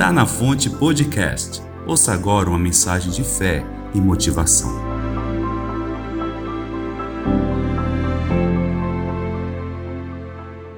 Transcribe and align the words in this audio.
Tá 0.00 0.10
na 0.10 0.24
Fonte 0.24 0.70
Podcast. 0.70 1.60
Ouça 1.86 2.14
agora 2.14 2.48
uma 2.48 2.58
mensagem 2.58 3.12
de 3.12 3.22
fé 3.22 3.62
e 3.94 4.00
motivação. 4.00 4.70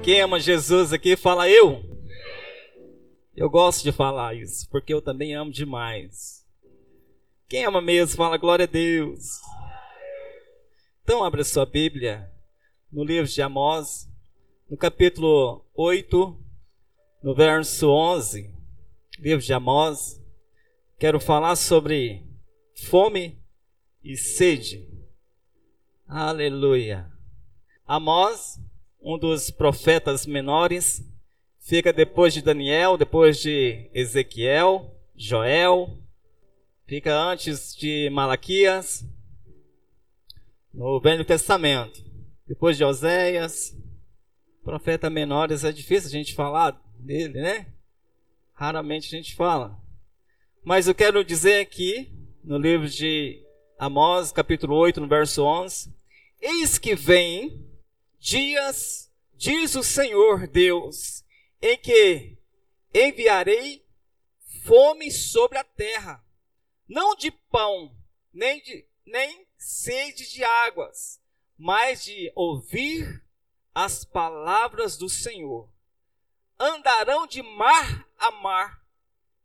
Quem 0.03 0.19
ama 0.19 0.41
Jesus 0.41 0.91
aqui, 0.91 1.15
fala 1.15 1.47
eu. 1.47 1.81
Eu 3.33 3.49
gosto 3.49 3.81
de 3.81 3.93
falar 3.93 4.35
isso, 4.35 4.69
porque 4.69 4.93
eu 4.93 5.01
também 5.01 5.33
amo 5.33 5.53
demais. 5.53 6.45
Quem 7.47 7.63
ama 7.63 7.81
mesmo, 7.81 8.17
fala 8.17 8.35
glória 8.35 8.65
a 8.65 8.67
Deus. 8.67 9.39
Então, 11.01 11.23
abra 11.23 11.45
sua 11.45 11.65
Bíblia 11.65 12.29
no 12.91 13.05
livro 13.05 13.31
de 13.31 13.41
Amós, 13.41 14.05
no 14.69 14.75
capítulo 14.75 15.63
8, 15.73 16.37
no 17.23 17.33
verso 17.33 17.89
11. 17.89 18.62
Livro 19.23 19.41
de 19.41 19.53
Amós. 19.53 20.21
Quero 20.99 21.17
falar 21.17 21.55
sobre 21.55 22.27
fome 22.75 23.41
e 24.03 24.17
sede. 24.17 24.85
Aleluia. 26.05 27.09
Amós, 27.87 28.59
um 29.01 29.17
dos 29.17 29.49
profetas 29.49 30.25
menores, 30.25 31.09
fica 31.57 31.93
depois 31.93 32.33
de 32.33 32.41
Daniel, 32.41 32.97
depois 32.97 33.39
de 33.39 33.89
Ezequiel, 33.93 34.93
Joel, 35.15 35.97
fica 36.85 37.17
antes 37.17 37.73
de 37.73 38.09
Malaquias, 38.09 39.05
no 40.73 40.99
Velho 40.99 41.23
Testamento. 41.23 42.03
Depois 42.45 42.75
de 42.75 42.83
Oséias, 42.83 43.73
profeta 44.65 45.09
menores, 45.09 45.63
é 45.63 45.71
difícil 45.71 46.09
a 46.09 46.11
gente 46.11 46.35
falar 46.35 46.77
dele, 46.99 47.39
né? 47.39 47.73
Raramente 48.53 49.07
a 49.07 49.17
gente 49.17 49.35
fala. 49.35 49.81
Mas 50.63 50.87
eu 50.87 50.95
quero 50.95 51.23
dizer 51.23 51.59
aqui, 51.59 52.11
no 52.43 52.57
livro 52.57 52.87
de 52.87 53.43
Amós, 53.77 54.31
capítulo 54.31 54.75
8, 54.75 55.01
no 55.01 55.07
verso 55.07 55.43
11: 55.43 55.93
Eis 56.39 56.77
que 56.77 56.95
vem 56.95 57.67
dias, 58.19 59.11
diz 59.35 59.75
o 59.75 59.83
Senhor 59.83 60.47
Deus, 60.47 61.25
em 61.61 61.77
que 61.77 62.37
enviarei 62.93 63.83
fome 64.63 65.11
sobre 65.11 65.57
a 65.57 65.63
terra, 65.63 66.23
não 66.87 67.15
de 67.15 67.31
pão, 67.31 67.93
nem 68.31 68.61
de 68.61 68.85
nem 69.05 69.45
sede 69.57 70.31
de 70.31 70.43
águas, 70.43 71.21
mas 71.57 72.03
de 72.03 72.31
ouvir 72.35 73.23
as 73.73 74.05
palavras 74.05 74.97
do 74.97 75.09
Senhor. 75.09 75.69
Andarão 76.59 77.27
de 77.27 77.41
mar 77.41 78.07
a 78.23 78.31
mar 78.31 78.81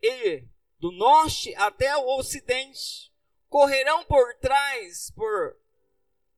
e 0.00 0.44
do 0.78 0.92
norte 0.92 1.54
até 1.56 1.96
o 1.96 2.16
ocidente, 2.16 3.12
correrão 3.48 4.04
por 4.04 4.34
trás, 4.36 5.10
por 5.10 5.56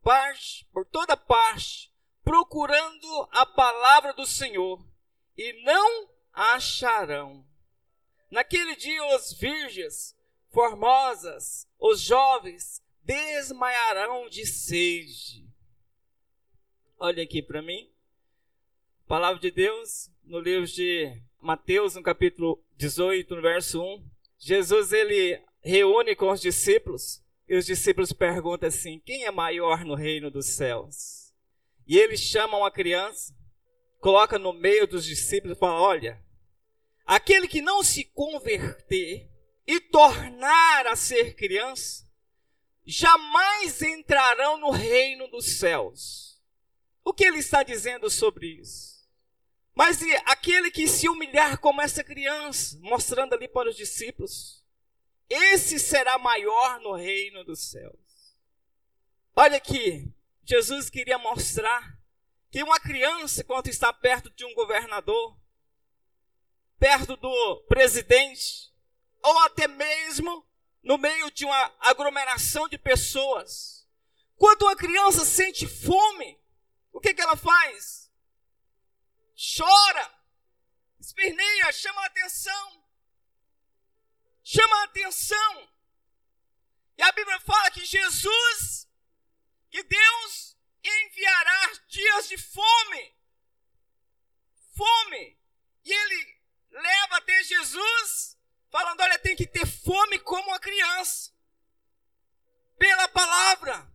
parte, 0.03 0.67
por 0.73 0.87
toda 0.87 1.17
parte, 1.17 1.93
procurando 2.23 3.29
a 3.31 3.45
palavra 3.45 4.15
do 4.15 4.25
Senhor, 4.25 4.83
e 5.37 5.53
não 5.65 6.09
acharão. 6.33 7.47
Naquele 8.31 8.75
dia 8.77 9.05
os 9.17 9.33
virgens 9.35 10.17
formosas, 10.49 11.69
os 11.79 12.01
jovens, 12.01 12.83
desmaiarão 13.03 14.29
de 14.29 14.47
sede. 14.47 15.47
Olha 16.99 17.23
aqui 17.23 17.43
para 17.43 17.61
mim. 17.61 17.91
Palavra 19.11 19.41
de 19.41 19.51
Deus 19.51 20.09
no 20.23 20.39
livro 20.39 20.65
de 20.69 21.21
Mateus, 21.43 21.97
no 21.97 22.03
capítulo 22.05 22.65
18, 22.77 23.35
no 23.35 23.43
verso 23.43 23.83
1. 23.83 24.09
Jesus 24.39 24.93
ele 24.93 25.43
reúne 25.61 26.15
com 26.15 26.31
os 26.31 26.41
discípulos 26.41 27.21
e 27.49 27.57
os 27.57 27.67
discípulos 27.67 28.13
perguntam 28.13 28.69
assim: 28.69 29.03
quem 29.05 29.25
é 29.25 29.31
maior 29.33 29.85
no 29.85 29.97
reino 29.97 30.31
dos 30.31 30.47
céus? 30.47 31.35
E 31.89 31.99
eles 31.99 32.21
chamam 32.21 32.65
a 32.65 32.71
criança, 32.71 33.35
coloca 33.99 34.39
no 34.39 34.53
meio 34.53 34.87
dos 34.87 35.05
discípulos 35.05 35.57
e 35.57 35.59
fala: 35.59 35.81
olha, 35.81 36.25
aquele 37.05 37.49
que 37.49 37.61
não 37.61 37.83
se 37.83 38.05
converter 38.05 39.29
e 39.67 39.81
tornar 39.81 40.87
a 40.87 40.95
ser 40.95 41.35
criança, 41.35 42.09
jamais 42.87 43.83
entrarão 43.83 44.57
no 44.57 44.71
reino 44.71 45.27
dos 45.27 45.59
céus. 45.59 46.41
O 47.05 47.13
que 47.13 47.25
ele 47.25 47.39
está 47.39 47.65
dizendo 47.65 48.09
sobre 48.09 48.47
isso? 48.47 49.00
Mas 49.75 50.01
aquele 50.27 50.71
que 50.71 50.87
se 50.87 51.09
humilhar 51.09 51.59
como 51.59 51.81
essa 51.81 52.05
criança, 52.05 52.79
mostrando 52.81 53.35
ali 53.35 53.49
para 53.49 53.71
os 53.71 53.77
discípulos, 53.77 54.65
esse 55.29 55.79
será 55.79 56.19
maior 56.19 56.81
no 56.81 56.95
reino 56.95 57.45
dos 57.45 57.71
céus. 57.71 58.37
Olha 59.35 59.57
aqui, 59.57 60.13
Jesus 60.45 60.91
queria 60.91 61.19
mostrar 61.19 61.99
que 62.51 62.63
uma 62.63 62.81
criança, 62.81 63.45
quando 63.45 63.69
está 63.69 63.93
perto 63.93 64.29
de 64.31 64.45
um 64.45 64.53
governador, 64.55 65.39
perto 66.79 67.17
do 67.17 67.65
presidente, 67.69 68.73
ou 69.23 69.39
até 69.41 69.69
mesmo 69.69 70.45
no 70.83 70.99
meio 70.99 71.31
de 71.31 71.45
uma 71.45 71.75
aglomeração 71.79 72.69
de 72.69 72.79
pessoas. 72.79 73.87
Quando 74.37 74.63
uma 74.63 74.75
criança 74.75 75.25
sente 75.25 75.67
fome, 75.67 76.41
o 76.93 76.99
que, 76.99 77.13
que 77.13 77.21
ela 77.21 77.37
faz? 77.37 78.00
Chora, 79.57 80.07
esperneia, 80.99 81.73
chama 81.73 82.03
a 82.03 82.07
atenção. 82.07 82.85
Chama 84.43 84.77
a 84.81 84.85
atenção. 84.85 85.71
E 86.99 87.03
a 87.03 87.13
Bíblia 87.13 87.41
fala 87.41 87.71
que 87.71 87.85
Jesus, 87.85 88.89
que 89.71 89.83
Deus 89.83 90.57
enviará 90.85 91.73
dias 91.89 92.29
de 92.29 92.37
fome. 92.37 93.17
Fome. 94.77 95.39
E 95.85 95.93
ele 95.93 96.41
leva 96.71 97.17
até 97.17 97.43
Jesus 97.43 98.39
falando: 98.71 99.01
olha, 99.01 99.19
tem 99.19 99.37
que 99.37 99.47
ter 99.47 99.67
fome 99.67 100.19
como 100.19 100.49
uma 100.49 100.61
criança, 100.61 101.33
pela 102.79 103.09
palavra, 103.09 103.91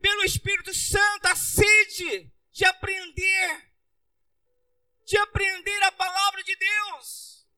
pelo 0.00 0.24
Espírito 0.24 0.74
Santo, 0.74 1.26
a 1.26 1.36
sede 1.36 2.32
de 2.50 2.64
aprender, 2.64 3.72
de 5.04 5.16
aprender 5.32 5.82
a 5.84 5.92
palavra 5.92 6.44
de 6.44 6.54
Deus, 6.54 7.48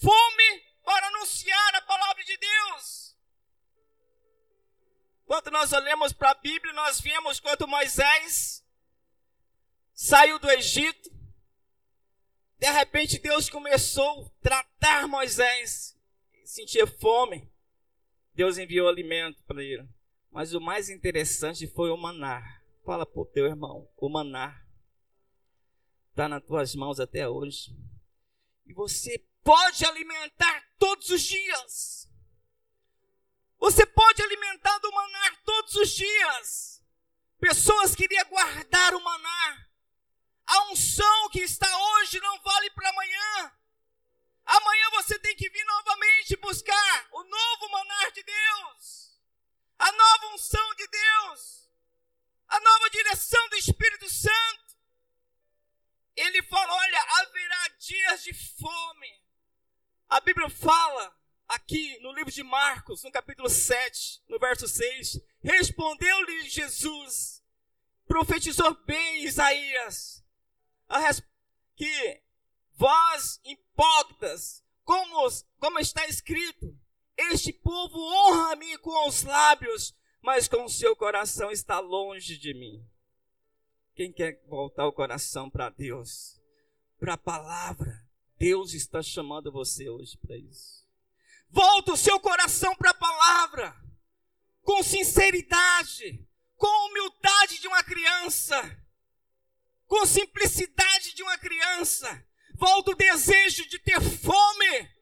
fome 0.00 0.64
para 0.84 1.06
anunciar 1.06 1.74
a 1.76 1.82
palavra 1.82 2.24
de 2.24 2.36
Deus. 2.36 3.16
Quando 5.24 5.50
nós 5.50 5.72
olhamos 5.72 6.12
para 6.12 6.30
a 6.30 6.34
Bíblia, 6.34 6.72
nós 6.72 7.00
vemos 7.00 7.38
quando 7.38 7.68
Moisés 7.68 8.64
saiu 9.94 10.38
do 10.38 10.50
Egito, 10.50 11.10
de 12.58 12.70
repente 12.70 13.18
Deus 13.20 13.48
começou 13.48 14.26
a 14.26 14.42
tratar 14.42 15.06
Moisés. 15.06 15.96
Sentia 16.44 16.86
fome. 16.86 17.52
Deus 18.34 18.56
enviou 18.56 18.88
alimento 18.88 19.42
para 19.44 19.62
ele. 19.62 19.88
Mas 20.30 20.54
o 20.54 20.60
mais 20.60 20.88
interessante 20.88 21.66
foi 21.66 21.90
o 21.90 21.96
maná. 21.96 22.60
Fala 22.84 23.04
para 23.04 23.20
o 23.20 23.26
teu 23.26 23.46
irmão, 23.46 23.88
o 23.96 24.08
maná 24.08 24.65
está 26.16 26.30
nas 26.30 26.42
tuas 26.42 26.74
mãos 26.74 26.98
até 26.98 27.28
hoje. 27.28 27.76
E 28.64 28.72
você 28.72 29.18
pode 29.44 29.84
alimentar 29.84 30.66
todos 30.78 31.10
os 31.10 31.20
dias. 31.20 32.08
Você 33.58 33.84
pode 33.84 34.22
alimentar 34.22 34.78
do 34.78 34.90
maná 34.92 35.36
todos 35.44 35.74
os 35.74 35.90
dias. 35.90 36.82
Pessoas 37.38 37.94
queriam 37.94 38.24
guardar 38.30 38.94
o 38.94 39.04
maná. 39.04 39.68
A 40.46 40.72
unção 40.72 41.28
que 41.28 41.40
está 41.40 41.68
hoje 41.78 42.18
não 42.20 42.40
vale 42.40 42.70
para 42.70 42.88
amanhã. 42.88 43.52
Amanhã 44.46 44.90
você 44.92 45.18
tem 45.18 45.36
que 45.36 45.50
vir 45.50 45.64
novamente 45.66 46.36
buscar 46.36 47.08
o 47.12 47.24
novo 47.24 47.68
manar 47.72 48.12
de 48.12 48.22
Deus, 48.22 49.20
a 49.76 49.92
nova 49.92 50.34
unção 50.34 50.74
de 50.76 50.86
Deus, 50.86 51.68
a 52.48 52.60
nova 52.60 52.88
direção 52.88 53.48
do 53.50 53.56
Espírito 53.56 54.08
Santo. 54.08 54.66
Ele 56.16 56.42
fala: 56.44 56.72
olha, 56.72 57.02
haverá 57.20 57.68
dias 57.78 58.24
de 58.24 58.32
fome. 58.32 59.26
A 60.08 60.15
Bíblia 60.26 60.50
fala 60.50 61.16
aqui 61.46 62.00
no 62.00 62.12
livro 62.12 62.32
de 62.32 62.42
Marcos, 62.42 63.04
no 63.04 63.12
capítulo 63.12 63.48
7, 63.48 64.24
no 64.28 64.40
verso 64.40 64.66
6, 64.66 65.20
respondeu-lhe 65.40 66.48
Jesus, 66.50 67.44
profetizou 68.08 68.74
bem 68.84 69.22
Isaías, 69.22 70.24
que 71.76 72.20
vós 72.74 73.40
hipócritas, 73.44 74.64
como, 74.82 75.28
como 75.60 75.78
está 75.78 76.04
escrito, 76.08 76.76
este 77.16 77.52
povo 77.52 77.96
honra-me 77.96 78.76
com 78.78 79.06
os 79.08 79.22
lábios, 79.22 79.96
mas 80.20 80.48
com 80.48 80.64
o 80.64 80.68
seu 80.68 80.96
coração 80.96 81.52
está 81.52 81.78
longe 81.78 82.36
de 82.36 82.52
mim. 82.52 82.84
Quem 83.94 84.12
quer 84.12 84.42
voltar 84.48 84.88
o 84.88 84.92
coração 84.92 85.48
para 85.48 85.70
Deus, 85.70 86.42
para 86.98 87.14
a 87.14 87.16
palavra, 87.16 88.05
Deus 88.38 88.74
está 88.74 89.02
chamando 89.02 89.50
você 89.50 89.88
hoje 89.88 90.16
para 90.18 90.36
isso. 90.36 90.86
Volta 91.48 91.92
o 91.92 91.96
seu 91.96 92.20
coração 92.20 92.76
para 92.76 92.90
a 92.90 92.94
palavra, 92.94 93.74
com 94.62 94.82
sinceridade, 94.82 96.22
com 96.56 96.88
humildade 96.88 97.58
de 97.60 97.66
uma 97.66 97.82
criança, 97.82 98.84
com 99.86 100.04
simplicidade 100.04 101.14
de 101.14 101.22
uma 101.22 101.38
criança. 101.38 102.26
Volta 102.54 102.90
o 102.90 102.96
desejo 102.96 103.66
de 103.68 103.78
ter 103.78 104.00
fome. 104.00 104.96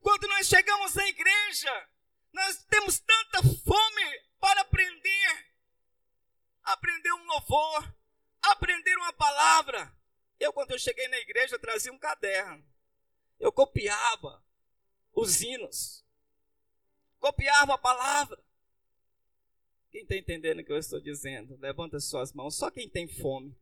Quando 0.00 0.26
nós 0.28 0.48
chegamos 0.48 0.94
na 0.94 1.06
igreja, 1.06 1.88
nós 2.32 2.64
temos 2.68 2.98
tanta 2.98 3.42
fome 3.42 4.20
para 4.40 4.62
aprender. 4.62 5.52
Aprender 6.64 7.12
um 7.12 7.24
louvor, 7.26 7.94
aprender 8.40 8.96
uma 8.96 9.12
palavra. 9.12 9.96
Eu, 10.40 10.52
quando 10.52 10.72
eu 10.72 10.78
cheguei 10.78 11.06
na 11.08 11.18
igreja, 11.18 11.58
trazia 11.58 11.92
um 11.92 11.98
caderno. 11.98 12.71
Eu 13.38 13.52
copiava 13.52 14.42
os 15.14 15.40
hinos. 15.42 16.04
Copiava 17.18 17.74
a 17.74 17.78
palavra. 17.78 18.42
Quem 19.90 20.02
está 20.02 20.16
entendendo 20.16 20.60
o 20.60 20.64
que 20.64 20.72
eu 20.72 20.78
estou 20.78 21.00
dizendo? 21.00 21.56
Levanta 21.60 22.00
suas 22.00 22.32
mãos. 22.32 22.56
Só 22.56 22.70
quem 22.70 22.88
tem 22.88 23.06
fome. 23.06 23.54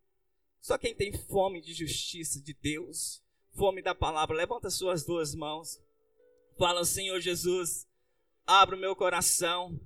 Só 0.61 0.79
quem 0.79 0.95
tem 0.95 1.13
fome 1.13 1.61
de 1.61 1.75
justiça 1.75 2.41
de 2.41 2.55
Deus. 2.55 3.23
Fome 3.55 3.83
da 3.83 3.95
palavra. 3.95 4.37
Levanta 4.37 4.71
suas 4.71 5.05
duas 5.05 5.35
mãos. 5.35 5.81
Fala, 6.57 6.85
Senhor 6.85 7.21
Jesus, 7.21 7.89
abra 8.47 8.77
o 8.77 8.79
meu 8.79 8.95
coração. 8.95 9.81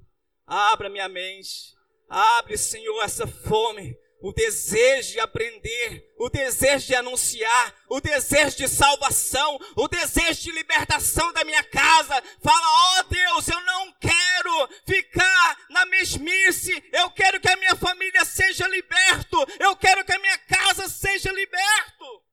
Abra 0.47 0.91
minha 0.91 1.09
mente. 1.09 1.75
Abre, 2.09 2.59
Senhor, 2.59 3.03
essa 3.03 3.27
fome 3.27 3.97
o 4.25 4.33
desejo 4.33 5.13
de 5.13 5.21
aprender, 5.21 6.11
o 6.17 6.31
desejo 6.31 6.87
de 6.87 6.95
anunciar, 6.95 7.77
o 7.91 8.01
desejo 8.01 8.57
de 8.57 8.67
salvação, 8.67 9.61
o 9.77 9.87
desejo 9.87 10.45
de 10.45 10.51
libertação 10.51 11.31
da 11.35 11.45
minha 11.45 11.63
casa. 11.63 12.23
Fala, 12.43 12.67
ó 12.67 13.01
oh 13.01 13.03
Deus, 13.03 13.49
eu 13.49 13.61
não 13.61 13.93
quero 14.01 14.69
ficar 14.87 15.67
na 15.69 15.85
mesmice, 15.85 16.73
eu 16.91 17.11
quero 17.11 17.39
que 17.39 17.51
a 17.51 17.57
minha 17.59 17.77
família 17.77 18.25
seja 18.25 18.67
liberto, 18.67 19.47
eu 19.61 19.77
quero 19.77 20.03
que 20.07 20.13
a 20.15 20.19
minha 20.19 20.39
casa 20.39 20.89
seja 20.89 21.31
liberto. 21.31 22.25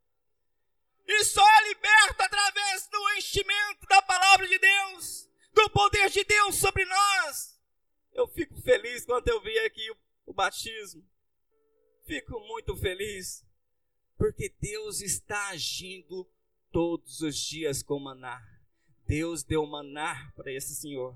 E 1.06 1.26
só 1.26 1.46
é 1.46 1.68
liberto 1.68 2.24
através 2.24 2.88
do 2.88 3.10
enchimento 3.18 3.86
da 3.90 4.02
palavra 4.02 4.48
de 4.48 4.58
Deus, 4.58 5.30
do 5.54 5.70
poder 5.72 6.10
de 6.10 6.24
Deus 6.24 6.56
sobre 6.56 6.86
nós. 6.86 7.60
Eu 8.14 8.30
fico 8.30 8.56
feliz 8.62 9.04
quando 9.04 9.28
eu 9.28 9.42
vi 9.42 9.60
aqui 9.60 9.92
o, 9.92 9.98
o 10.28 10.34
batismo 10.34 11.11
Fico 12.04 12.40
muito 12.42 12.76
feliz, 12.76 13.46
porque 14.18 14.54
Deus 14.60 15.02
está 15.02 15.50
agindo 15.50 16.30
todos 16.72 17.22
os 17.22 17.38
dias 17.38 17.84
com 17.84 18.00
maná. 18.00 18.42
Deus 19.06 19.44
deu 19.44 19.66
maná 19.66 20.32
para 20.36 20.52
esse 20.52 20.76
senhor. 20.76 21.16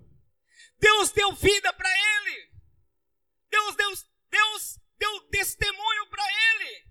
Deus 0.79 1.11
deu 1.11 1.31
vida 1.33 1.71
para 1.73 1.89
ele. 1.89 2.51
Deus, 3.49 3.75
Deus, 3.75 4.09
Deus 4.29 4.79
deu 4.97 5.21
testemunho 5.29 6.07
para 6.09 6.23
ele. 6.23 6.85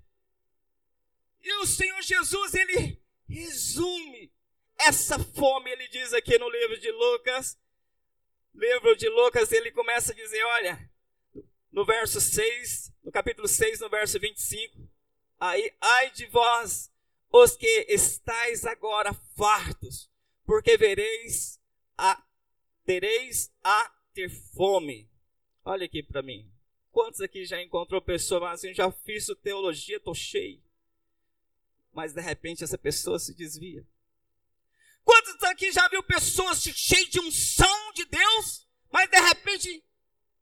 E 1.43 1.53
o 1.59 1.67
Senhor 1.67 2.01
Jesus, 2.01 2.55
ele 2.55 3.03
resume 3.29 4.33
essa 4.79 5.19
fome, 5.19 5.71
ele 5.71 5.89
diz 5.89 6.13
aqui 6.15 6.39
no 6.39 6.49
livro 6.49 6.81
de 6.81 6.91
Lucas. 6.91 7.59
Livro 8.55 8.97
de 8.97 9.09
Lucas, 9.09 9.53
ele 9.53 9.71
começa 9.73 10.13
a 10.13 10.15
dizer: 10.15 10.43
Olha, 10.45 10.91
no 11.75 11.85
verso 11.85 12.21
6, 12.21 12.93
no 13.03 13.11
capítulo 13.11 13.49
6, 13.49 13.81
no 13.81 13.91
verso 13.91 14.19
25. 14.21 14.89
Aí, 15.41 15.75
ai 15.81 16.13
de 16.13 16.25
vós, 16.27 16.89
os 17.33 17.57
que 17.57 17.87
estáis 17.89 18.65
agora 18.65 19.13
fartos, 19.37 20.09
porque 20.47 20.77
vereis 20.77 21.61
a 21.99 22.23
tereis 22.85 23.53
a 23.65 23.93
ter 24.15 24.31
fome. 24.31 25.11
Olha 25.65 25.87
aqui 25.87 26.01
para 26.01 26.23
mim. 26.23 26.49
Quantos 26.93 27.21
aqui 27.21 27.45
já 27.45 27.61
encontrou 27.61 28.01
pessoa 28.01 28.53
assim, 28.53 28.73
já 28.73 28.89
fiz 28.93 29.27
teologia, 29.43 29.99
tô 29.99 30.15
cheio. 30.15 30.63
Mas 31.93 32.13
de 32.13 32.21
repente 32.21 32.63
essa 32.63 32.79
pessoa 32.79 33.19
se 33.19 33.35
desvia. 33.35 33.85
Quantos 35.03 35.43
aqui 35.43 35.73
já 35.73 35.89
viu 35.89 36.05
pessoas 36.05 36.63
cheias 36.63 37.11
de 37.11 37.19
unção 37.19 37.93
de 37.95 38.05
Deus, 38.05 38.69
mas 38.93 39.11
de 39.11 39.21
repente 39.21 39.85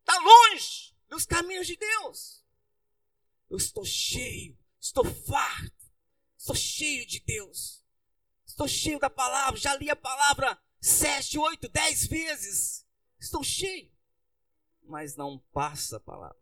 está 0.02 0.18
longe? 0.18 0.91
Nos 1.12 1.26
caminhos 1.26 1.66
de 1.66 1.76
Deus. 1.76 2.42
Eu 3.50 3.58
estou 3.58 3.84
cheio, 3.84 4.58
estou 4.80 5.04
farto, 5.04 5.92
estou 6.38 6.56
cheio 6.56 7.06
de 7.06 7.20
Deus. 7.20 7.84
Estou 8.46 8.66
cheio 8.66 8.98
da 8.98 9.10
palavra, 9.10 9.60
já 9.60 9.76
li 9.76 9.90
a 9.90 9.96
palavra 9.96 10.58
sete, 10.80 11.38
oito, 11.38 11.68
dez 11.68 12.06
vezes. 12.06 12.86
Estou 13.20 13.44
cheio. 13.44 13.92
Mas 14.84 15.14
não 15.14 15.38
passa 15.52 15.98
a 15.98 16.00
palavra. 16.00 16.40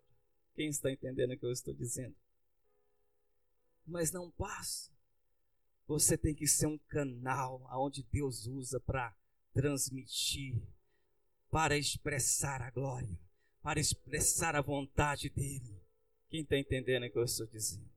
Quem 0.55 0.69
está 0.69 0.91
entendendo 0.91 1.33
o 1.33 1.39
que 1.39 1.47
eu 1.47 1.53
estou 1.53 1.75
dizendo? 1.75 2.15
Mas 3.85 4.13
não 4.13 4.31
passa. 4.31 4.89
Você 5.89 6.17
tem 6.17 6.33
que 6.33 6.47
ser 6.47 6.67
um 6.67 6.79
canal 6.79 7.67
aonde 7.71 8.05
Deus 8.05 8.47
usa 8.47 8.79
para 8.79 9.17
transmitir, 9.53 10.63
para 11.51 11.77
expressar 11.77 12.63
a 12.63 12.71
glória 12.71 13.19
para 13.63 13.81
expressar 13.81 14.57
a 14.57 14.61
vontade 14.61 15.29
dele. 15.29 15.81
Quem 16.29 16.43
está 16.43 16.57
entendendo 16.57 17.05
o 17.05 17.11
que 17.11 17.19
eu 17.19 17.25
estou 17.25 17.47
dizendo? 17.47 17.91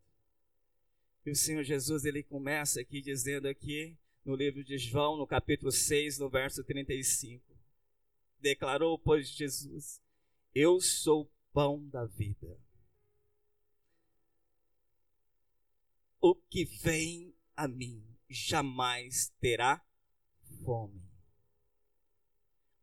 E 1.26 1.32
o 1.32 1.36
Senhor 1.36 1.64
Jesus, 1.64 2.04
ele 2.04 2.24
começa 2.24 2.82
aqui 2.82 3.02
dizendo 3.02 3.48
aqui, 3.48 3.98
no 4.26 4.36
livro 4.36 4.64
de 4.64 4.78
João, 4.78 5.18
no 5.18 5.28
capítulo 5.28 5.72
6, 5.72 6.18
no 6.18 6.30
verso 6.30 6.64
35. 6.64 7.44
Declarou, 8.40 8.98
pois, 9.00 9.30
Jesus, 9.30 10.02
eu 10.54 10.82
sou 10.82 11.24
o 11.24 11.30
pão 11.54 11.88
da 11.88 12.06
vida. 12.06 12.58
O 16.20 16.36
que 16.36 16.66
vem 16.66 17.34
a 17.56 17.68
mim 17.68 18.04
jamais 18.30 19.32
terá 19.40 19.82
fome 20.64 21.03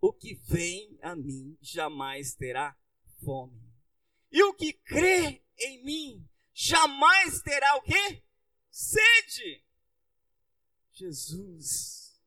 o 0.01 0.13
que 0.13 0.35
vem 0.35 0.99
a 1.03 1.15
mim 1.15 1.57
jamais 1.61 2.35
terá 2.35 2.77
fome. 3.25 3.61
E 4.33 4.43
o 4.45 4.55
que 4.55 4.73
crê 4.73 5.43
em 5.59 5.85
mim 5.85 6.29
jamais 6.55 7.43
terá 7.43 7.77
o 7.77 7.83
quê? 7.83 8.23
Sede. 8.71 9.65
Jesus. 10.93 12.21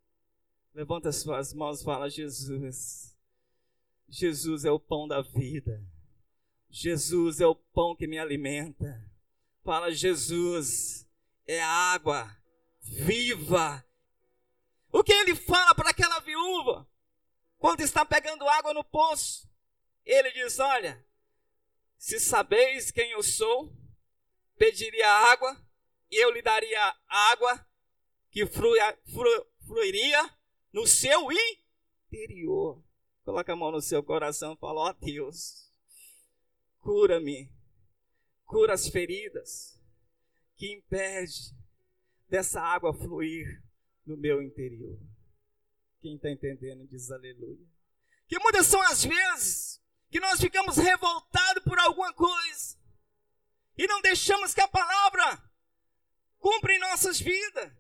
Levanta 0.73 1.11
suas 1.11 1.53
mãos 1.53 1.81
e 1.81 1.83
fala: 1.83 2.09
Jesus. 2.09 3.15
Jesus 4.09 4.65
é 4.65 4.71
o 4.71 4.79
pão 4.79 5.07
da 5.07 5.21
vida. 5.21 5.83
Jesus 6.69 7.39
é 7.39 7.47
o 7.47 7.55
pão 7.55 7.95
que 7.95 8.07
me 8.07 8.17
alimenta. 8.17 9.03
Fala, 9.63 9.91
Jesus 9.91 11.07
é 11.47 11.61
a 11.61 11.69
água 11.93 12.35
viva. 12.81 13.85
O 14.91 15.03
que 15.03 15.13
ele 15.13 15.35
fala 15.35 15.73
para 15.73 15.91
aquela 15.91 16.19
viúva? 16.19 16.87
Quando 17.63 17.79
está 17.79 18.03
pegando 18.03 18.45
água 18.45 18.73
no 18.73 18.83
poço, 18.83 19.49
ele 20.03 20.29
diz: 20.31 20.59
Olha, 20.59 21.01
se 21.97 22.19
sabeis 22.19 22.91
quem 22.91 23.11
eu 23.11 23.23
sou, 23.23 23.73
pediria 24.57 25.09
água, 25.09 25.65
e 26.11 26.21
eu 26.21 26.29
lhe 26.29 26.41
daria 26.41 26.93
água 27.07 27.65
que 28.29 28.45
fluia, 28.45 28.99
flu, 29.05 29.47
fluiria 29.65 30.29
no 30.73 30.85
seu 30.85 31.29
interior. 32.11 32.83
Coloca 33.23 33.53
a 33.53 33.55
mão 33.55 33.71
no 33.71 33.81
seu 33.81 34.03
coração 34.03 34.55
e 34.55 34.57
fala: 34.57 34.81
Ó 34.81 34.89
oh, 34.89 34.93
Deus, 34.93 35.71
cura-me, 36.81 37.49
cura 38.43 38.73
as 38.73 38.89
feridas 38.89 39.81
que 40.57 40.69
impede 40.69 41.55
dessa 42.27 42.59
água 42.59 42.93
fluir 42.93 43.63
no 44.05 44.17
meu 44.17 44.41
interior. 44.41 44.99
Quem 46.03 46.17
está 46.17 46.29
entendendo 46.29 46.85
diz 46.85 47.09
aleluia. 47.09 47.65
Que 48.27 48.37
muitas 48.37 48.67
são 48.67 48.81
as 48.81 49.05
vezes 49.05 49.81
que 50.11 50.19
nós 50.19 50.37
ficamos 50.37 50.75
revoltados 50.75 51.63
por 51.63 51.79
alguma 51.79 52.11
coisa 52.11 52.77
e 53.77 53.87
não 53.87 54.01
deixamos 54.01 54.53
que 54.53 54.59
a 54.59 54.67
palavra 54.67 55.41
cumpra 56.39 56.73
em 56.73 56.79
nossas 56.79 57.21
vidas. 57.21 57.71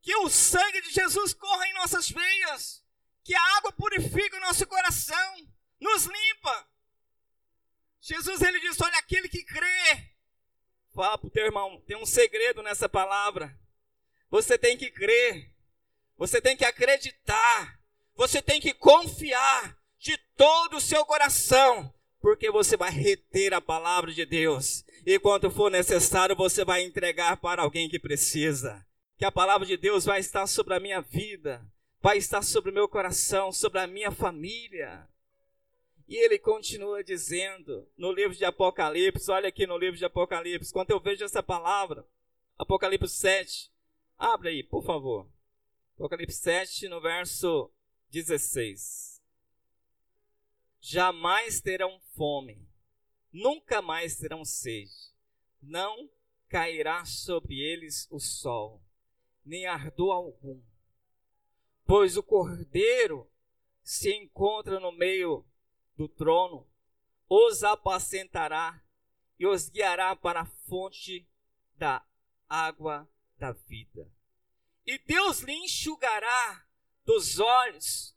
Que 0.00 0.14
o 0.18 0.30
sangue 0.30 0.80
de 0.82 0.90
Jesus 0.90 1.34
corra 1.34 1.66
em 1.66 1.74
nossas 1.74 2.08
veias. 2.08 2.84
Que 3.24 3.34
a 3.34 3.56
água 3.56 3.72
purifique 3.72 4.36
o 4.36 4.40
nosso 4.40 4.64
coração, 4.64 5.48
nos 5.80 6.04
limpa. 6.06 6.68
Jesus 8.00 8.40
ele 8.42 8.60
diz: 8.60 8.80
Olha, 8.80 8.96
aquele 8.98 9.28
que 9.28 9.44
crê. 9.44 10.12
Fala 10.94 11.18
para 11.18 11.26
o 11.26 11.30
teu 11.30 11.46
irmão, 11.46 11.80
tem 11.84 11.96
um 11.96 12.06
segredo 12.06 12.62
nessa 12.62 12.88
palavra. 12.88 13.58
Você 14.30 14.56
tem 14.56 14.78
que 14.78 14.88
crer. 14.88 15.51
Você 16.22 16.40
tem 16.40 16.56
que 16.56 16.64
acreditar. 16.64 17.80
Você 18.14 18.40
tem 18.40 18.60
que 18.60 18.72
confiar 18.72 19.76
de 19.98 20.16
todo 20.36 20.76
o 20.76 20.80
seu 20.80 21.04
coração, 21.04 21.92
porque 22.20 22.48
você 22.48 22.76
vai 22.76 22.92
reter 22.92 23.52
a 23.52 23.60
palavra 23.60 24.12
de 24.12 24.24
Deus. 24.24 24.84
E 25.04 25.18
quando 25.18 25.50
for 25.50 25.68
necessário, 25.68 26.36
você 26.36 26.64
vai 26.64 26.84
entregar 26.84 27.38
para 27.38 27.62
alguém 27.62 27.88
que 27.88 27.98
precisa. 27.98 28.86
que 29.18 29.24
a 29.24 29.32
palavra 29.32 29.66
de 29.66 29.76
Deus 29.76 30.04
vai 30.04 30.20
estar 30.20 30.46
sobre 30.46 30.74
a 30.74 30.80
minha 30.80 31.00
vida, 31.00 31.64
vai 32.00 32.18
estar 32.18 32.42
sobre 32.42 32.70
o 32.70 32.74
meu 32.74 32.88
coração, 32.88 33.50
sobre 33.50 33.80
a 33.80 33.86
minha 33.88 34.12
família. 34.12 35.08
E 36.08 36.16
ele 36.16 36.38
continua 36.38 37.02
dizendo 37.02 37.88
no 37.96 38.12
livro 38.12 38.36
de 38.36 38.44
Apocalipse, 38.44 39.28
olha 39.28 39.48
aqui 39.48 39.66
no 39.66 39.76
livro 39.76 39.98
de 39.98 40.04
Apocalipse, 40.04 40.72
quando 40.72 40.90
eu 40.90 41.00
vejo 41.00 41.24
essa 41.24 41.42
palavra, 41.42 42.06
Apocalipse 42.56 43.14
7, 43.16 43.72
abre 44.18 44.50
aí, 44.50 44.62
por 44.62 44.84
favor. 44.84 45.31
Apocalipse 46.02 46.38
7, 46.38 46.88
no 46.88 47.00
verso 47.00 47.70
16. 48.10 49.22
Jamais 50.80 51.60
terão 51.60 52.00
fome, 52.16 52.68
nunca 53.32 53.80
mais 53.80 54.16
terão 54.16 54.44
sede, 54.44 55.14
não 55.62 56.10
cairá 56.48 57.04
sobre 57.04 57.60
eles 57.60 58.08
o 58.10 58.18
sol, 58.18 58.82
nem 59.44 59.66
ardor 59.66 60.10
algum, 60.10 60.60
pois 61.86 62.16
o 62.16 62.22
cordeiro 62.24 63.30
se 63.84 64.12
encontra 64.12 64.80
no 64.80 64.90
meio 64.90 65.46
do 65.96 66.08
trono, 66.08 66.68
os 67.28 67.62
apacentará 67.62 68.82
e 69.38 69.46
os 69.46 69.68
guiará 69.68 70.16
para 70.16 70.40
a 70.40 70.46
fonte 70.66 71.24
da 71.76 72.04
água 72.48 73.08
da 73.38 73.52
vida. 73.52 74.10
E 74.86 74.98
Deus 74.98 75.40
lhe 75.40 75.52
enxugará 75.52 76.66
dos 77.04 77.38
olhos 77.38 78.16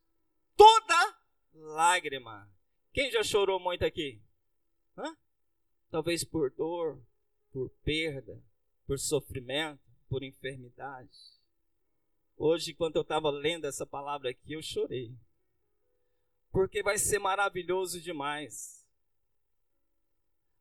toda 0.56 1.18
lágrima. 1.54 2.50
Quem 2.94 3.12
já 3.12 3.24
chorou 3.24 3.60
muito 3.60 3.86
aqui? 3.86 4.22
Hã? 4.98 5.16
Talvez 5.90 6.24
por 6.24 6.52
dor, 6.52 7.02
por 7.52 7.70
perda, 7.84 8.42
por 8.88 8.98
sofrimento, 9.00 9.84
por 10.10 10.24
enfermidade. 10.24 11.18
Hoje, 12.38 12.74
quando 12.74 12.98
eu 12.98 13.02
estava 13.02 13.30
lendo 13.30 13.66
essa 13.66 13.86
palavra 13.86 14.30
aqui, 14.30 14.54
eu 14.54 14.62
chorei 14.62 15.16
porque 16.56 16.82
vai 16.82 16.98
ser 16.98 17.20
maravilhoso 17.20 18.00
demais. 18.00 18.82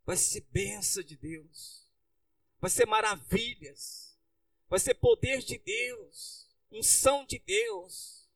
Vai 0.04 0.16
ser 0.16 0.40
benção 0.50 1.04
de 1.04 1.16
Deus. 1.16 1.88
Vai 2.60 2.68
ser 2.68 2.84
maravilhas. 2.84 4.13
Vai 4.74 4.80
ser 4.80 4.94
poder 4.94 5.38
de 5.38 5.56
Deus. 5.56 6.48
Unção 6.68 7.24
de 7.24 7.38
Deus. 7.38 8.28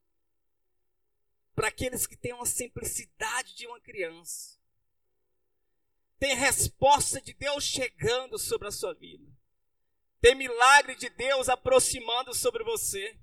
Para 1.53 1.67
aqueles 1.67 2.07
que 2.07 2.17
têm 2.17 2.33
uma 2.33 2.47
simplicidade 2.47 3.57
de 3.57 3.67
uma 3.67 3.81
criança. 3.81 4.57
Tem 6.17 6.37
resposta 6.37 7.21
de 7.21 7.33
Deus 7.33 7.65
chegando 7.65 8.39
sobre 8.39 8.69
a 8.69 8.71
sua 8.71 8.95
vida. 8.95 9.27
Tem 10.21 10.37
milagre 10.37 10.95
de 10.95 11.09
Deus 11.11 11.49
aproximando 11.49 12.33
sobre 12.33 12.63
você. 12.63 13.19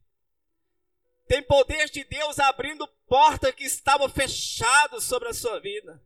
Tem 1.26 1.42
poder 1.42 1.90
de 1.90 2.04
Deus 2.04 2.38
abrindo 2.38 2.86
porta 3.08 3.54
que 3.54 3.64
estava 3.64 4.10
fechada 4.10 5.00
sobre 5.00 5.30
a 5.30 5.34
sua 5.34 5.58
vida. 5.62 6.04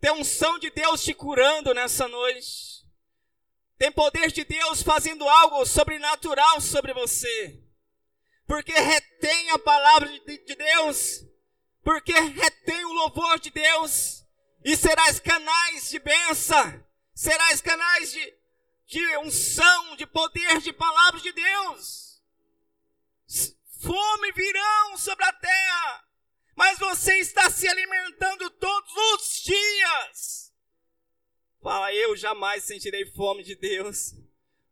Tem 0.00 0.10
unção 0.10 0.58
de 0.58 0.70
Deus 0.70 1.04
te 1.04 1.14
curando 1.14 1.72
nessa 1.72 2.08
noite. 2.08 2.75
Tem 3.78 3.92
poder 3.92 4.32
de 4.32 4.44
Deus 4.44 4.82
fazendo 4.82 5.28
algo 5.28 5.64
sobrenatural 5.66 6.60
sobre 6.60 6.92
você. 6.94 7.62
Porque 8.46 8.72
retém 8.72 9.50
a 9.50 9.58
palavra 9.58 10.08
de, 10.08 10.38
de 10.44 10.54
Deus. 10.54 11.24
Porque 11.82 12.12
retém 12.12 12.84
o 12.84 12.92
louvor 12.92 13.38
de 13.38 13.50
Deus. 13.50 14.24
E 14.64 14.76
serás 14.76 15.20
canais 15.20 15.90
de 15.90 15.98
bênção. 15.98 16.84
Serás 17.14 17.60
canais 17.60 18.12
de, 18.12 18.34
de 18.86 19.16
unção, 19.18 19.96
de 19.96 20.06
poder, 20.06 20.60
de 20.60 20.72
palavra 20.72 21.20
de 21.20 21.32
Deus. 21.32 22.22
Fome 23.80 24.32
virão 24.32 24.96
sobre 24.96 25.24
a 25.24 25.32
terra 25.32 26.06
mas 26.56 26.78
você 26.78 27.18
está 27.18 27.50
se 27.50 27.68
alimentando 27.68 28.48
todos 28.50 28.92
os 28.96 29.42
dias. 29.42 30.45
Fala, 31.66 31.92
eu 31.92 32.16
jamais 32.16 32.62
sentirei 32.62 33.04
fome 33.06 33.42
de 33.42 33.56
Deus, 33.56 34.14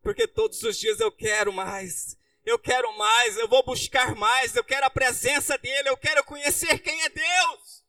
porque 0.00 0.28
todos 0.28 0.62
os 0.62 0.78
dias 0.78 1.00
eu 1.00 1.10
quero 1.10 1.52
mais. 1.52 2.16
Eu 2.46 2.56
quero 2.56 2.96
mais, 2.96 3.36
eu 3.36 3.48
vou 3.48 3.64
buscar 3.64 4.14
mais, 4.14 4.54
eu 4.54 4.62
quero 4.62 4.86
a 4.86 4.90
presença 4.90 5.58
dele, 5.58 5.88
eu 5.88 5.96
quero 5.96 6.22
conhecer 6.22 6.78
quem 6.78 7.02
é 7.02 7.08
Deus. 7.08 7.84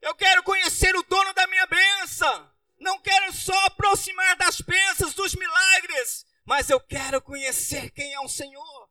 Eu 0.00 0.14
quero 0.14 0.40
conhecer 0.44 0.94
o 0.94 1.02
dono 1.02 1.34
da 1.34 1.48
minha 1.48 1.66
benção. 1.66 2.48
Não 2.78 2.96
quero 3.00 3.32
só 3.32 3.58
aproximar 3.66 4.36
das 4.36 4.60
bênçãos, 4.60 5.12
dos 5.12 5.34
milagres, 5.34 6.24
mas 6.44 6.70
eu 6.70 6.78
quero 6.78 7.20
conhecer 7.20 7.90
quem 7.90 8.14
é 8.14 8.20
o 8.20 8.28
Senhor. 8.28 8.88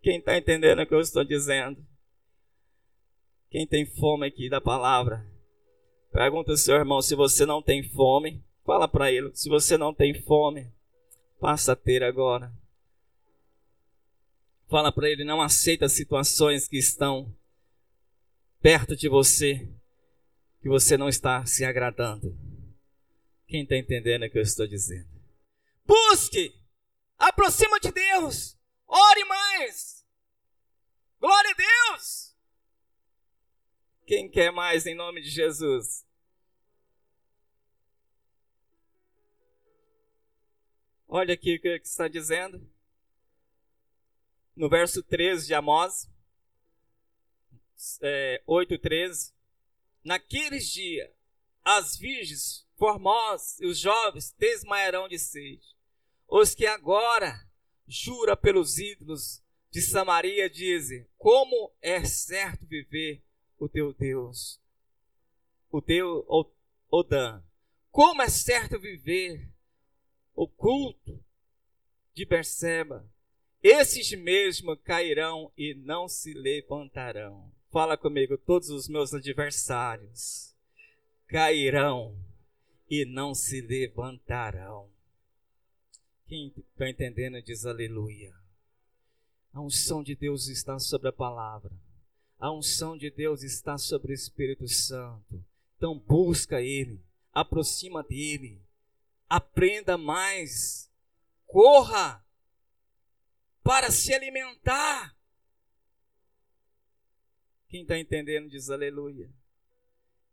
Quem 0.00 0.20
está 0.20 0.38
entendendo 0.38 0.80
o 0.80 0.86
que 0.86 0.94
eu 0.94 1.00
estou 1.00 1.24
dizendo? 1.24 1.84
Quem 3.50 3.66
tem 3.66 3.84
fome 3.84 4.28
aqui 4.28 4.48
da 4.48 4.60
palavra? 4.60 5.31
Pergunta 6.12 6.50
ao 6.50 6.56
seu 6.58 6.74
irmão 6.74 7.00
se 7.00 7.14
você 7.14 7.46
não 7.46 7.62
tem 7.62 7.82
fome. 7.82 8.44
Fala 8.64 8.86
para 8.86 9.10
ele, 9.10 9.34
se 9.34 9.48
você 9.48 9.76
não 9.76 9.92
tem 9.92 10.14
fome, 10.22 10.70
passa 11.40 11.72
a 11.72 11.76
ter 11.76 12.04
agora. 12.04 12.52
Fala 14.68 14.92
para 14.92 15.10
ele, 15.10 15.24
não 15.24 15.42
aceita 15.42 15.88
situações 15.88 16.68
que 16.68 16.78
estão 16.78 17.34
perto 18.60 18.94
de 18.94 19.08
você, 19.08 19.68
que 20.60 20.68
você 20.68 20.96
não 20.96 21.08
está 21.08 21.44
se 21.44 21.64
agradando. 21.64 22.38
Quem 23.48 23.64
está 23.64 23.76
entendendo 23.76 24.24
o 24.24 24.30
que 24.30 24.38
eu 24.38 24.42
estou 24.42 24.66
dizendo? 24.66 25.08
Busque! 25.84 26.54
Aproxima 27.18 27.80
de 27.80 27.90
Deus! 27.90 28.56
Ore 28.86 29.24
mais! 29.24 30.06
Glória 31.20 31.50
a 31.50 31.54
Deus! 31.54 32.21
Quem 34.14 34.28
quer 34.28 34.52
mais 34.52 34.84
em 34.84 34.94
nome 34.94 35.22
de 35.22 35.30
Jesus? 35.30 36.06
Olha 41.08 41.32
aqui 41.32 41.56
o 41.56 41.60
que 41.62 41.68
está 41.82 42.08
dizendo. 42.08 42.60
No 44.54 44.68
verso 44.68 45.02
13 45.02 45.46
de 45.46 45.54
Amós, 45.54 46.10
é, 48.02 48.42
8,13. 48.46 49.32
Naqueles 50.04 50.70
dias, 50.70 51.10
as 51.64 51.96
virgens 51.96 52.68
formosas 52.76 53.58
e 53.60 53.64
os 53.64 53.78
jovens 53.78 54.34
desmaiarão 54.38 55.08
de 55.08 55.18
sede. 55.18 55.74
Os 56.28 56.54
que 56.54 56.66
agora 56.66 57.48
jura 57.88 58.36
pelos 58.36 58.76
ídolos 58.76 59.42
de 59.70 59.80
Samaria 59.80 60.50
dizem: 60.50 61.08
Como 61.16 61.74
é 61.80 62.04
certo 62.04 62.66
viver 62.66 63.24
o 63.64 63.68
teu 63.68 63.92
Deus, 63.92 64.60
o 65.70 65.80
teu 65.80 66.26
Odã. 66.90 67.40
Como 67.92 68.20
é 68.20 68.28
certo 68.28 68.78
viver 68.80 69.48
o 70.34 70.48
culto 70.48 71.22
de 72.12 72.24
Berseba. 72.24 73.08
Esses 73.62 74.10
mesmo 74.12 74.76
cairão 74.76 75.52
e 75.56 75.74
não 75.74 76.08
se 76.08 76.34
levantarão. 76.34 77.52
Fala 77.70 77.96
comigo, 77.96 78.36
todos 78.36 78.68
os 78.68 78.88
meus 78.88 79.14
adversários 79.14 80.52
cairão 81.28 82.16
e 82.90 83.04
não 83.04 83.32
se 83.32 83.60
levantarão. 83.60 84.90
Quem 86.26 86.52
está 86.56 86.90
entendendo 86.90 87.40
diz 87.40 87.64
aleluia. 87.64 88.34
A 89.52 89.60
unção 89.60 90.02
de 90.02 90.16
Deus 90.16 90.48
está 90.48 90.80
sobre 90.80 91.08
a 91.08 91.12
palavra. 91.12 91.70
A 92.42 92.50
unção 92.50 92.98
de 92.98 93.08
Deus 93.08 93.44
está 93.44 93.78
sobre 93.78 94.10
o 94.10 94.12
Espírito 94.12 94.66
Santo. 94.66 95.44
Então 95.76 95.96
busca 95.96 96.60
Ele, 96.60 97.00
aproxima 97.32 98.02
dele, 98.02 98.60
aprenda 99.28 99.96
mais, 99.96 100.90
corra 101.46 102.20
para 103.62 103.92
se 103.92 104.12
alimentar. 104.12 105.16
Quem 107.68 107.82
está 107.82 107.96
entendendo 107.96 108.50
diz 108.50 108.70
aleluia. 108.70 109.30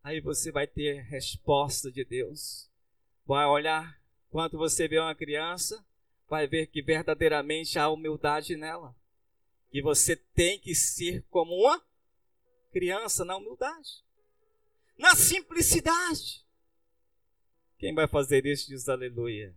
Aí 0.04 0.20
você 0.20 0.52
vai 0.52 0.66
ter 0.66 1.04
resposta 1.04 1.92
de 1.92 2.04
Deus. 2.04 2.68
Vai 3.24 3.46
olhar, 3.46 4.02
quando 4.32 4.58
você 4.58 4.88
vê 4.88 4.98
uma 4.98 5.14
criança, 5.14 5.86
vai 6.28 6.48
ver 6.48 6.66
que 6.66 6.82
verdadeiramente 6.82 7.78
há 7.78 7.88
humildade 7.88 8.56
nela. 8.56 8.96
E 9.72 9.80
você 9.80 10.16
tem 10.16 10.58
que 10.58 10.74
ser 10.74 11.24
como 11.30 11.54
uma 11.54 11.88
criança 12.72 13.26
na 13.26 13.38
humildade, 13.38 14.04
na 14.98 15.16
simplicidade. 15.16 16.46
Quem 17.78 17.94
vai 17.94 18.08
fazer 18.08 18.46
isso 18.46 18.68
diz 18.68 18.90
aleluia. 18.90 19.56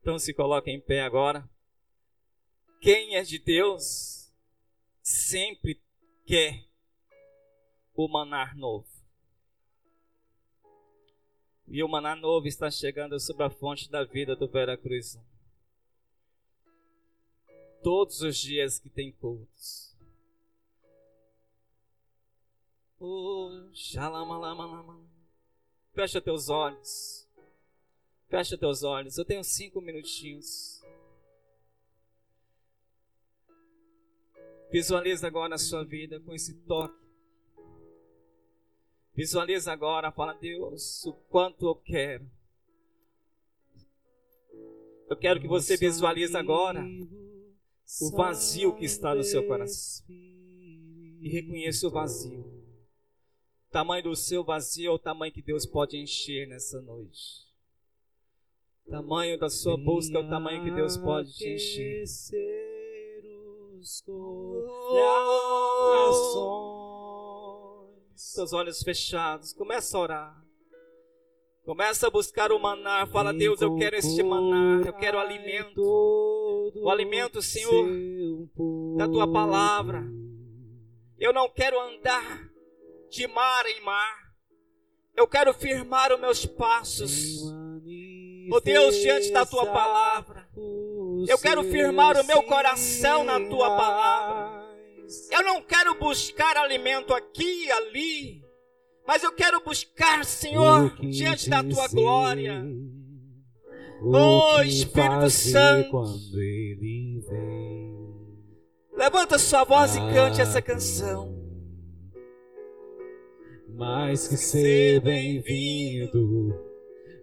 Então 0.00 0.18
se 0.18 0.34
coloca 0.34 0.70
em 0.70 0.80
pé 0.80 1.02
agora. 1.02 1.48
Quem 2.80 3.16
é 3.16 3.22
de 3.22 3.38
Deus 3.38 4.32
sempre 5.02 5.80
quer 6.26 6.64
o 7.94 8.06
manar 8.06 8.54
novo. 8.54 8.86
E 11.66 11.82
o 11.82 11.88
maná 11.88 12.14
novo 12.14 12.46
está 12.46 12.70
chegando 12.70 13.18
sobre 13.20 13.44
a 13.44 13.50
fonte 13.50 13.90
da 13.90 14.04
vida 14.04 14.34
do 14.34 14.48
Vera 14.48 14.76
Cruz. 14.76 15.18
todos 17.82 18.20
os 18.22 18.36
dias 18.36 18.78
que 18.78 18.90
tem 18.90 19.12
cultos. 19.12 19.87
Oh. 23.00 23.50
Fecha 25.94 26.20
teus 26.20 26.48
olhos. 26.48 27.28
Fecha 28.28 28.58
teus 28.58 28.82
olhos. 28.82 29.16
Eu 29.16 29.24
tenho 29.24 29.44
cinco 29.44 29.80
minutinhos. 29.80 30.82
Visualiza 34.70 35.26
agora 35.26 35.54
a 35.54 35.58
sua 35.58 35.84
vida 35.84 36.20
com 36.20 36.34
esse 36.34 36.54
toque. 36.54 37.08
Visualiza 39.14 39.72
agora, 39.72 40.12
fala, 40.12 40.34
Deus, 40.34 41.04
o 41.06 41.12
quanto 41.12 41.66
eu 41.66 41.74
quero. 41.74 42.30
Eu 45.08 45.16
quero 45.16 45.40
que 45.40 45.48
você 45.48 45.76
visualize 45.76 46.36
agora 46.36 46.84
o 48.02 48.10
vazio 48.10 48.76
que 48.76 48.84
está 48.84 49.14
no 49.14 49.24
seu 49.24 49.46
coração. 49.46 50.04
E 50.08 51.28
reconheça 51.30 51.88
o 51.88 51.90
vazio. 51.90 52.57
O 53.68 53.70
tamanho 53.70 54.02
do 54.02 54.16
seu 54.16 54.42
vazio 54.42 54.90
é 54.90 54.94
o 54.94 54.98
tamanho 54.98 55.30
que 55.30 55.42
Deus 55.42 55.66
pode 55.66 55.98
encher 55.98 56.48
nessa 56.48 56.80
noite. 56.80 57.46
O 58.86 58.90
tamanho 58.90 59.38
da 59.38 59.50
sua 59.50 59.76
busca 59.76 60.16
é 60.16 60.20
o 60.22 60.28
tamanho 60.28 60.64
que 60.64 60.70
Deus 60.70 60.96
pode 60.96 61.34
te 61.34 61.46
encher. 61.46 62.06
Seus 68.14 68.54
olhos 68.54 68.82
fechados, 68.82 69.52
começa 69.52 69.98
a 69.98 70.00
orar. 70.00 70.44
Começa 71.62 72.06
a 72.06 72.10
buscar 72.10 72.50
o 72.50 72.58
maná. 72.58 73.06
Fala, 73.06 73.34
Deus, 73.34 73.60
eu 73.60 73.76
quero 73.76 73.96
este 73.96 74.22
maná. 74.22 74.82
Eu 74.86 74.94
quero 74.94 75.18
alimento. 75.18 75.82
O 75.82 76.88
alimento, 76.88 77.42
Senhor, 77.42 77.86
da 78.96 79.06
tua 79.06 79.30
palavra. 79.30 80.02
Eu 81.18 81.34
não 81.34 81.50
quero 81.50 81.78
andar 81.78 82.47
de 83.10 83.26
mar 83.26 83.66
em 83.66 83.80
mar. 83.82 84.28
Eu 85.16 85.26
quero 85.26 85.52
firmar 85.52 86.12
os 86.12 86.20
meus 86.20 86.46
passos. 86.46 87.42
Oh 88.50 88.60
Deus, 88.60 88.96
diante 88.96 89.32
da 89.32 89.44
tua 89.44 89.66
palavra. 89.66 90.48
Eu 91.26 91.38
quero 91.38 91.62
firmar 91.64 92.16
o 92.16 92.24
meu 92.24 92.42
coração 92.42 93.24
na 93.24 93.40
tua 93.40 93.76
palavra. 93.76 94.68
Eu 95.30 95.42
não 95.42 95.62
quero 95.62 95.98
buscar 95.98 96.56
alimento 96.56 97.14
aqui 97.14 97.66
e 97.66 97.70
ali, 97.72 98.42
mas 99.06 99.22
eu 99.22 99.32
quero 99.32 99.60
buscar, 99.62 100.24
Senhor, 100.24 100.94
diante 101.00 101.48
da 101.48 101.64
tua 101.64 101.88
glória. 101.88 102.62
Oh 104.02 104.60
Espírito 104.62 105.28
Santo, 105.30 106.04
levanta 108.92 109.38
sua 109.38 109.64
voz 109.64 109.96
e 109.96 109.98
cante 110.12 110.40
essa 110.40 110.62
canção. 110.62 111.47
Mais 113.78 114.26
que 114.26 114.36
ser 114.36 115.00
bem-vindo 115.02 116.52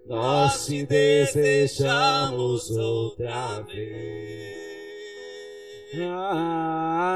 nós 0.07 0.65
te 0.65 0.85
desejamos 0.85 2.71
outra 2.71 3.59
vez 3.63 4.55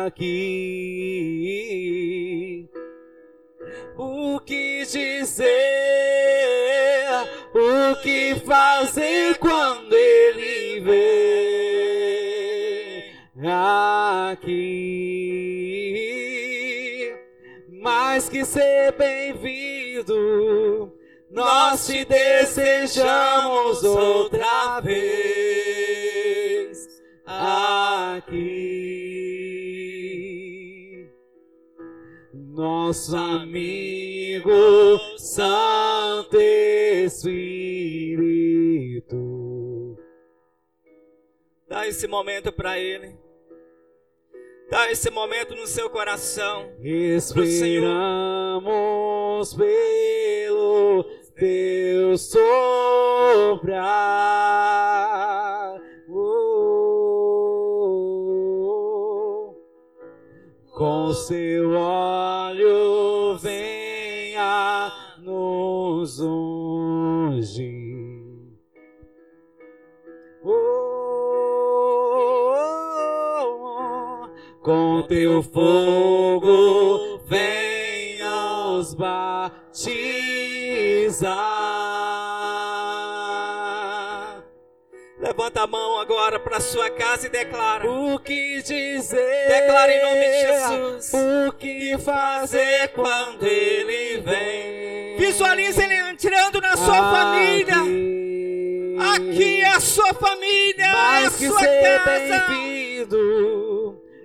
aqui. 0.07 0.27
O 3.97 4.41
que 4.41 4.83
dizer, 4.83 5.47
o 7.55 7.95
que 8.01 8.35
fazer 8.45 9.37
quando 9.37 9.93
ele 9.93 10.81
vem 10.81 10.99
aqui? 13.49 15.48
Mais 18.19 18.27
que 18.27 18.43
ser 18.43 18.91
bem-vindo 18.97 20.13
nós 21.31 21.87
te 21.87 22.03
desejamos 22.03 23.81
outra 23.81 24.81
vez 24.81 26.19
aqui. 27.25 28.35
Nosso 32.33 33.15
amigo 33.15 34.51
Santo 35.17 36.35
Espírito. 37.05 37.47
Dá 41.69 41.87
esse 41.87 42.05
momento 42.05 42.51
para 42.51 42.77
Ele. 42.77 43.18
Dá 44.69 44.91
esse 44.91 45.09
momento 45.09 45.55
no 45.55 45.65
seu 45.65 45.89
coração. 45.89 46.69
Esperamos 46.83 47.95
pelo 49.55 51.03
teu 51.35 52.15
sobrar. 52.17 52.59
Oh, 56.07 57.15
com 60.77 61.13
seu 61.13 61.71
olho 61.71 63.37
venha 63.39 64.91
nos 65.23 66.19
ungir. 66.19 66.48
Teu 75.09 75.41
fogo 75.41 77.19
venha 77.25 78.77
os 78.77 78.93
batizar. 78.93 79.49
Levanta 85.19 85.63
a 85.63 85.67
mão 85.67 85.99
agora 85.99 86.39
para 86.39 86.59
sua 86.59 86.91
casa 86.91 87.25
e 87.25 87.29
declara. 87.29 87.89
O 87.89 88.19
que 88.19 88.61
dizer? 88.61 89.47
Declara 89.47 89.91
em 89.91 90.03
nome 90.03 90.29
de 90.29 90.41
Jesus. 90.41 91.11
O 91.13 91.51
que 91.53 91.97
fazer 91.97 92.89
quando 92.89 93.47
ele 93.47 94.21
vem? 94.21 95.17
Visualize 95.17 95.81
ele 95.81 95.95
entrando 95.95 96.61
na 96.61 96.77
sua 96.77 97.11
família. 97.11 97.77
Aqui 99.15 99.61
é 99.61 99.69
a 99.69 99.79
sua 99.79 100.13
família, 100.13 100.83
é 100.83 100.85
a 100.85 100.93
Mais 100.93 101.35
que 101.35 101.47
sua 101.47 101.59
casa. 101.59 102.45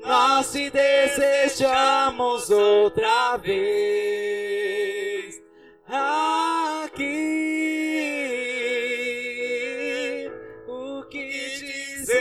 Nós 0.05 0.53
te 0.53 0.71
desejamos 0.71 2.51
outra 2.51 3.37
vez 3.39 5.43
aqui. 5.89 7.11
O 10.69 11.03
que 11.05 11.59
dizer? 11.59 12.15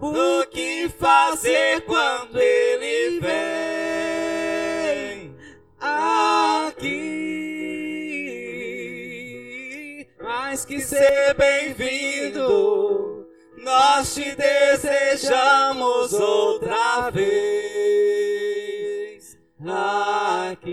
O 0.00 0.44
que 0.46 0.88
fazer 0.98 1.82
quando 1.82 2.40
ele 2.40 3.20
vem 3.20 5.36
aqui? 5.80 6.96
Mais 10.20 10.64
que 10.64 10.80
ser 10.80 11.34
bem-vindo, 11.34 12.75
nós 13.96 14.14
te 14.14 14.36
desejamos 14.36 16.12
outra 16.12 17.08
vez 17.10 17.24
aqui. 20.52 20.70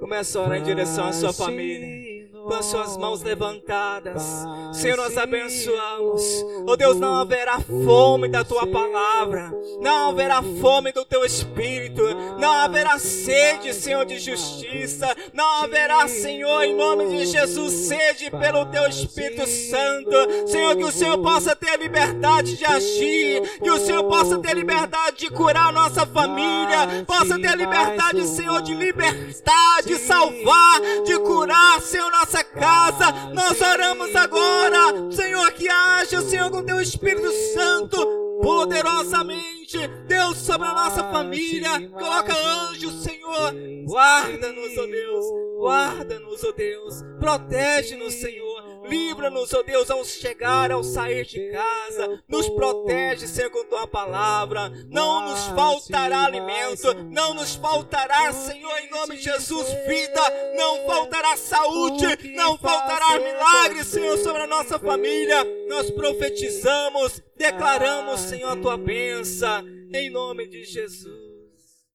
Começa 0.00 0.40
a 0.40 0.42
orar 0.42 0.58
em 0.58 0.64
direção 0.64 1.06
à 1.06 1.12
sua 1.12 1.32
família. 1.32 2.09
Com 2.50 2.56
as 2.56 2.66
suas 2.66 2.96
mãos 2.96 3.22
levantadas, 3.22 4.24
Senhor, 4.72 4.96
nós 4.96 5.16
abençoamos. 5.16 6.20
Oh 6.66 6.76
Deus, 6.76 6.96
não 6.96 7.14
haverá 7.14 7.60
fome 7.60 8.26
da 8.26 8.42
tua 8.42 8.66
palavra, 8.66 9.52
não 9.80 10.08
haverá 10.08 10.42
fome 10.60 10.90
do 10.90 11.04
teu 11.04 11.24
espírito, 11.24 12.02
não 12.40 12.50
haverá 12.50 12.98
sede, 12.98 13.72
Senhor, 13.72 14.04
de 14.04 14.18
justiça, 14.18 15.16
não 15.32 15.62
haverá, 15.62 16.08
Senhor, 16.08 16.64
em 16.64 16.74
nome 16.74 17.08
de 17.10 17.26
Jesus, 17.26 17.72
sede 17.72 18.28
pelo 18.32 18.66
teu 18.66 18.84
Espírito 18.88 19.46
Santo. 19.46 20.48
Senhor, 20.48 20.74
que 20.74 20.84
o 20.84 20.90
Senhor 20.90 21.18
possa 21.18 21.54
ter 21.54 21.70
a 21.70 21.76
liberdade 21.76 22.56
de 22.56 22.64
agir, 22.64 23.60
que 23.62 23.70
o 23.70 23.78
Senhor 23.78 24.02
possa 24.08 24.36
ter 24.40 24.50
a 24.50 24.54
liberdade 24.54 25.18
de 25.18 25.30
curar 25.30 25.68
a 25.68 25.72
nossa 25.72 26.04
família, 26.04 27.04
possa 27.06 27.38
ter 27.38 27.46
a 27.46 27.54
liberdade, 27.54 28.26
Senhor, 28.26 28.60
de 28.60 28.74
libertar, 28.74 29.84
de 29.84 29.96
salvar, 29.98 30.80
de 31.04 31.16
curar, 31.20 31.80
Senhor, 31.80 32.10
nossa 32.10 32.39
casa. 32.44 33.12
Nós 33.32 33.60
oramos 33.60 34.14
agora, 34.14 35.10
Senhor, 35.10 35.50
que 35.52 35.68
haja, 35.68 36.20
Senhor, 36.22 36.50
com 36.50 36.64
teu 36.64 36.80
Espírito 36.80 37.30
Santo 37.54 38.20
poderosamente, 38.42 39.86
Deus, 40.06 40.38
sobre 40.38 40.66
a 40.66 40.74
nossa 40.74 41.04
família. 41.10 41.88
Coloca 41.90 42.34
anjos, 42.34 43.02
Senhor. 43.02 43.52
Guarda-nos, 43.86 44.78
ó 44.78 44.86
Deus. 44.86 45.26
Guarda-nos, 45.58 46.44
ó 46.44 46.52
Deus. 46.52 46.94
Protege-nos, 47.18 48.14
Senhor. 48.14 48.49
Livra-nos, 48.90 49.54
ó 49.54 49.62
Deus, 49.62 49.88
ao 49.88 50.04
chegar, 50.04 50.72
ao 50.72 50.82
sair 50.82 51.24
de 51.24 51.52
casa. 51.52 52.20
Nos 52.28 52.48
protege, 52.48 53.28
Senhor, 53.28 53.48
com 53.50 53.64
tua 53.64 53.86
palavra. 53.86 54.68
Não 54.88 55.28
nos 55.28 55.46
faltará 55.46 56.24
alimento, 56.24 56.92
não 57.04 57.32
nos 57.32 57.54
faltará, 57.54 58.32
Senhor, 58.32 58.76
em 58.80 58.90
nome 58.90 59.16
de 59.16 59.22
Jesus, 59.22 59.68
vida. 59.86 60.20
Não 60.56 60.86
faltará 60.86 61.36
saúde, 61.36 62.34
não 62.34 62.58
faltará 62.58 63.18
milagres, 63.20 63.86
Senhor, 63.86 64.18
sobre 64.18 64.42
a 64.42 64.46
nossa 64.48 64.76
família. 64.76 65.46
Nós 65.68 65.88
profetizamos, 65.92 67.22
declaramos, 67.36 68.20
Senhor, 68.20 68.50
a 68.50 68.56
tua 68.56 68.76
bênção, 68.76 69.64
em 69.94 70.10
nome 70.10 70.48
de 70.48 70.64
Jesus. 70.64 71.29